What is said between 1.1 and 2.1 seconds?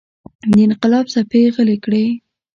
څپې غلې کړي.